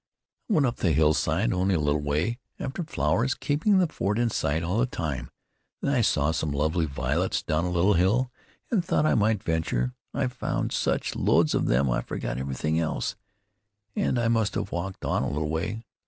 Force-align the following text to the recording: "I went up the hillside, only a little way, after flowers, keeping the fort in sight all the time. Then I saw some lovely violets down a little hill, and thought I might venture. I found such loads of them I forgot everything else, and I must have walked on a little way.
"I 0.49 0.53
went 0.53 0.65
up 0.65 0.77
the 0.77 0.93
hillside, 0.93 1.53
only 1.53 1.75
a 1.75 1.79
little 1.79 2.01
way, 2.01 2.39
after 2.57 2.81
flowers, 2.83 3.35
keeping 3.35 3.77
the 3.77 3.85
fort 3.85 4.17
in 4.17 4.31
sight 4.31 4.63
all 4.63 4.79
the 4.79 4.87
time. 4.87 5.29
Then 5.79 5.93
I 5.93 6.01
saw 6.01 6.31
some 6.31 6.49
lovely 6.51 6.87
violets 6.87 7.43
down 7.43 7.65
a 7.65 7.69
little 7.69 7.93
hill, 7.93 8.31
and 8.71 8.83
thought 8.83 9.05
I 9.05 9.13
might 9.13 9.43
venture. 9.43 9.93
I 10.11 10.25
found 10.25 10.71
such 10.71 11.15
loads 11.15 11.53
of 11.53 11.67
them 11.67 11.87
I 11.91 12.01
forgot 12.01 12.39
everything 12.39 12.79
else, 12.79 13.15
and 13.95 14.17
I 14.17 14.27
must 14.27 14.55
have 14.55 14.71
walked 14.71 15.05
on 15.05 15.21
a 15.21 15.29
little 15.29 15.49
way. 15.49 15.83